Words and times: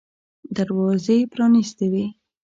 دروازې 0.55 1.17
پرانیستې 1.31 1.85
وې. 1.91 2.05